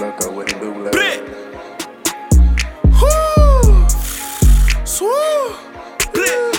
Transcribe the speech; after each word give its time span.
Loco, 0.00 0.32
what 0.32 0.50
it 0.50 0.58
do, 0.58 0.72
loco? 0.72 0.96
Blit. 0.96 1.20
Whoo. 2.96 3.84
Swoo. 4.82 5.52
Blit. 6.14 6.56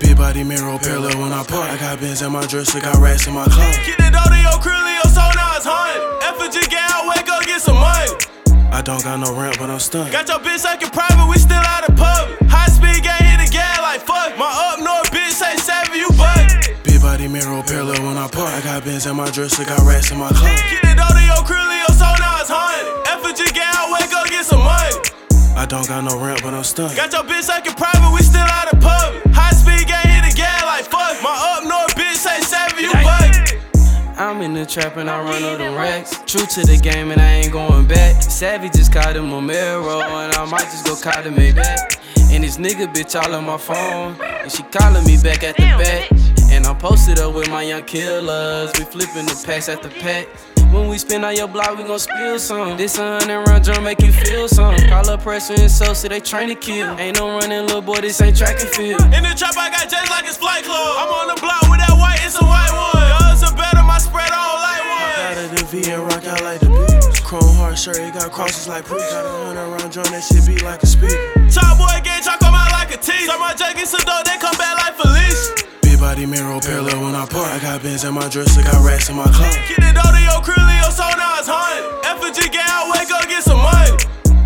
Big 0.00 0.16
body 0.16 0.42
mirror 0.42 0.76
parallel 0.82 1.20
when 1.20 1.32
I 1.32 1.44
park. 1.44 1.70
I 1.70 1.76
got 1.78 2.00
bins 2.00 2.22
in 2.22 2.32
my 2.32 2.44
dresser, 2.48 2.80
got 2.80 2.96
rats 2.96 3.28
in 3.28 3.34
my 3.34 3.44
closet. 3.44 3.86
Get 3.86 3.98
the 3.98 4.10
dough 4.10 4.28
to 4.28 4.40
your 4.42 4.58
crew, 4.60 4.72
your 4.72 5.02
soul 5.04 5.30
now 5.36 5.54
it's 5.54 5.64
haunted. 5.64 6.02
Effigy 6.24 6.66
get 6.68 6.82
out, 6.90 7.06
wake 7.06 7.28
up, 7.30 7.44
get 7.44 7.60
some 7.60 7.76
money. 7.76 8.10
I 8.72 8.82
don't 8.82 9.04
got 9.04 9.20
no 9.20 9.32
ramp, 9.38 9.56
but 9.60 9.70
I'm 9.70 9.78
stunned. 9.78 10.10
Got 10.10 10.26
your 10.26 10.40
bitch 10.40 10.64
like 10.64 10.82
in 10.82 10.90
private, 10.90 11.28
we 11.30 11.38
still 11.38 11.56
out 11.56 11.77
Big 17.28 17.44
mirror 17.44 17.62
parallel 17.62 18.06
when 18.06 18.16
I 18.16 18.28
park. 18.28 18.52
I 18.54 18.60
got 18.62 18.84
bins 18.84 19.06
in 19.06 19.16
my 19.16 19.30
dresser, 19.30 19.64
got 19.64 19.80
rats 19.84 20.10
in 20.10 20.18
my 20.18 20.28
closet. 20.28 20.64
Get 20.70 20.82
the 20.82 20.94
dough 20.96 21.12
to 21.12 21.24
your 21.24 21.44
crew, 21.44 21.60
your 21.60 21.92
soul 21.92 22.16
now 22.16 22.40
it's 22.40 22.48
haunted. 22.48 22.88
Effigy 23.04 23.52
get 23.52 23.68
out, 23.76 23.92
wake 23.92 24.12
up, 24.14 24.26
get 24.28 24.44
some 24.44 24.64
money. 24.64 24.96
I 25.56 25.66
don't 25.66 25.86
got 25.86 26.04
no 26.04 26.18
ramp, 26.18 26.40
but 26.42 26.54
I'm 26.54 26.64
stunned. 26.64 26.96
Got 26.96 27.12
your 27.12 27.24
bitch 27.24 27.48
like 27.48 27.66
in 27.66 27.74
private, 27.74 28.12
we 28.14 28.22
still 28.22 28.40
out 28.40 28.72
of 28.72 28.80
public. 28.80 29.24
High 29.34 29.52
speed 29.52 29.88
gang 29.88 30.08
hit 30.08 30.24
the 30.24 30.34
gas 30.36 30.62
like 30.64 30.84
fuck. 30.88 31.20
My 31.22 31.34
up 31.52 31.64
north 31.68 31.94
bitch 31.96 32.16
say 32.16 32.40
seven, 32.40 32.80
you 32.80 32.92
bug. 32.92 34.16
I'm 34.16 34.40
in 34.40 34.54
the 34.54 34.64
trap 34.64 34.96
and 34.96 35.10
I 35.10 35.20
run 35.20 35.44
up 35.44 35.58
the 35.58 35.70
racks. 35.76 36.16
True 36.26 36.46
to 36.46 36.66
the 36.66 36.78
game 36.78 37.10
and 37.10 37.20
I 37.20 37.44
ain't 37.44 37.52
going 37.52 37.86
back. 37.86 38.22
Savvy 38.22 38.70
just 38.70 38.92
caught 38.92 39.16
him 39.16 39.32
a 39.32 39.42
mirror 39.42 39.84
and 39.84 40.34
I 40.34 40.44
might 40.46 40.70
just 40.72 40.86
go 40.86 40.96
call 40.96 41.22
him 41.22 41.38
a 41.38 41.52
back. 41.52 42.00
And 42.30 42.42
this 42.42 42.56
nigga 42.56 42.92
bitch 42.92 43.20
all 43.20 43.34
on 43.34 43.44
my 43.44 43.58
phone 43.58 44.16
and 44.20 44.50
she 44.50 44.62
calling 44.64 45.04
me 45.04 45.18
back 45.22 45.42
at 45.44 45.56
the 45.56 45.62
back. 45.76 46.37
And 46.50 46.66
I'm 46.66 46.76
posted 46.78 47.18
up 47.18 47.34
with 47.34 47.48
my 47.50 47.62
young 47.62 47.84
killers. 47.84 48.72
We 48.78 48.84
flipping 48.84 49.26
the 49.26 49.42
packs 49.46 49.68
at 49.68 49.82
the 49.82 49.88
pack. 49.88 50.26
When 50.72 50.88
we 50.88 50.98
spin 50.98 51.24
on 51.24 51.34
your 51.34 51.48
block, 51.48 51.78
we 51.78 51.84
gon' 51.84 51.98
spill 51.98 52.38
some. 52.38 52.76
This 52.76 52.98
a 52.98 53.18
hundred 53.20 53.40
round 53.48 53.64
drum 53.64 53.84
make 53.84 54.02
you 54.02 54.12
feel 54.12 54.48
some. 54.48 54.76
Call 54.88 55.08
up 55.08 55.22
pressure 55.22 55.54
and 55.54 55.70
so, 55.70 55.94
so 55.94 56.08
they 56.08 56.20
train 56.20 56.48
to 56.48 56.54
kill. 56.54 56.98
Ain't 56.98 57.18
no 57.18 57.38
running, 57.38 57.62
little 57.66 57.80
boy, 57.80 58.00
this 58.02 58.20
ain't 58.20 58.36
track 58.36 58.60
and 58.60 58.68
field. 58.68 59.00
In 59.14 59.22
the 59.24 59.34
trap, 59.34 59.56
I 59.56 59.70
got 59.70 59.88
just 59.88 60.10
like 60.10 60.26
it's 60.26 60.36
flight 60.36 60.64
club. 60.64 60.76
I'm 60.76 61.08
on 61.08 61.34
the 61.34 61.40
block 61.40 61.62
with 61.72 61.80
that 61.80 61.96
white, 61.96 62.20
it's 62.20 62.36
a 62.36 62.44
white 62.44 62.68
one. 62.68 63.00
Yours 63.00 63.42
are 63.48 63.56
better, 63.56 63.82
my 63.82 63.96
spread 63.96 64.28
on 64.28 64.60
light 64.60 64.84
Out 64.84 65.36
one. 65.36 65.44
of 65.44 65.50
the 65.56 65.64
V 65.72 65.90
and 65.90 66.02
rock 66.04 66.26
out 66.26 66.42
like 66.42 66.60
the 66.60 66.68
beach. 66.68 67.24
Chrome 67.24 67.56
heart 67.56 67.78
shirt, 67.78 67.96
it 67.96 68.12
got 68.12 68.30
crosses 68.30 68.68
like 68.68 68.84
priest. 68.84 69.08
Got 69.08 69.24
a 69.24 69.46
hundred 69.48 69.68
round 69.72 69.92
drum, 69.92 70.04
that 70.12 70.20
shit 70.20 70.44
beat 70.46 70.62
like 70.62 70.82
a 70.82 70.86
speaker. 70.86 71.16
Top 71.48 71.80
boy 71.80 71.87
Felice. 75.98 76.16
Big 76.16 76.26
body 76.26 76.26
mirror 76.26 76.60
parallel 76.60 77.02
when 77.02 77.14
I 77.14 77.26
park. 77.26 77.50
I 77.52 77.58
got 77.58 77.82
bins 77.82 78.04
in 78.04 78.14
my 78.14 78.28
dresser, 78.28 78.62
got 78.62 78.84
racks 78.84 79.08
in 79.08 79.16
my 79.16 79.24
closet. 79.24 79.60
Get 79.68 79.80
the 79.80 79.92
dough 79.92 80.12
to 80.12 80.20
your 80.22 80.40
crew, 80.42 80.54
your 80.54 80.90
soul 80.90 81.10
now 81.18 81.38
it's 81.38 81.48
haunted. 81.48 81.84
Effigy 82.06 82.48
get 82.50 82.66
out, 82.68 82.90
wake 82.94 83.10
up, 83.10 83.28
get 83.28 83.42
some 83.42 83.58
money. 83.58 83.98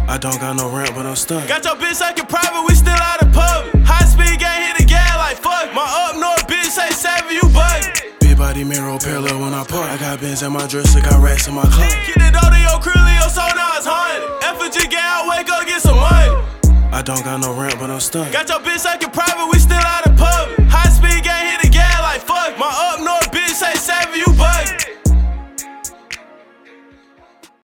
I 0.09 0.19
don't 0.19 0.41
got 0.41 0.57
no 0.57 0.69
ramp, 0.71 0.95
but 0.95 1.07
I'm 1.07 1.17
stunned. 1.17 1.49
Got 1.49 1.65
your 1.65 1.77
bitch 1.77 2.01
like 2.01 2.19
in 2.19 2.27
private, 2.27 2.65
we 2.67 2.75
still 2.75 2.97
out 2.97 3.23
of 3.23 3.33
public. 3.33 3.85
High 3.85 4.05
speed 4.05 4.41
gang 4.41 4.63
hit 4.65 4.77
the 4.79 4.85
gas 4.85 5.17
like 5.17 5.37
fuck. 5.37 5.73
My 5.75 5.85
up 5.85 6.17
north 6.17 6.49
bitch 6.49 6.73
say 6.73 6.91
seven, 6.91 7.33
you 7.33 7.45
bug. 7.53 7.81
Big 8.21 8.37
body 8.37 8.65
mirror 8.65 8.99
parallel 8.99 9.41
when 9.41 9.55
I 9.55 9.65
park. 9.65 9.89
I 9.89 9.97
got 9.97 10.21
bins 10.21 10.43
in 10.43 10.53
my 10.53 10.67
dresser, 10.67 11.01
got 11.01 11.23
racks 11.23 11.49
in 11.49 11.55
my 11.55 11.63
closet. 11.69 11.97
Get 12.09 12.21
the 12.21 12.31
dough 12.33 12.49
to 12.49 12.61
your 12.61 12.79
crew, 12.81 12.97
your 12.97 13.31
soul 13.33 13.49
now 13.57 13.77
it's 13.77 13.87
haunted. 13.89 14.25
Effigy 14.45 14.89
get 14.89 15.01
out, 15.01 15.29
wake 15.29 15.49
up, 15.49 15.65
get 15.65 15.81
some 15.81 15.97
money. 15.97 16.33
I 16.93 17.01
don't 17.01 17.25
got 17.25 17.41
no 17.41 17.55
ramp, 17.57 17.81
but 17.81 17.89
I'm 17.89 18.01
stunned. 18.01 18.33
Got 18.33 18.49
your 18.49 18.61
bitch 18.61 18.85
like 18.85 19.03
in 19.03 19.11
private, 19.11 19.49
we 19.49 19.59
still 19.59 19.72
out 19.72 19.72
of 19.72 19.72